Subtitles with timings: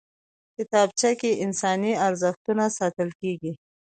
[0.55, 3.51] کتابچه کې انساني ارزښتونه ساتل کېږي